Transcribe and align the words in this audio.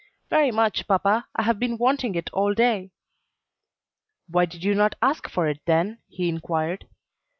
"Very 0.31 0.49
much, 0.49 0.87
papa; 0.87 1.27
I 1.35 1.43
have 1.43 1.59
been 1.59 1.77
wanting 1.77 2.15
it 2.15 2.31
all 2.33 2.55
day." 2.55 2.89
"Why 4.27 4.45
did 4.47 4.63
you 4.63 4.73
not 4.73 4.95
ask 4.99 5.29
for 5.29 5.47
it, 5.47 5.59
then?" 5.67 5.99
he 6.09 6.27
inquired. 6.27 6.87